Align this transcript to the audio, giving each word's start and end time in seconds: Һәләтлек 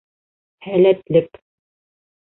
Һәләтлек 0.69 1.41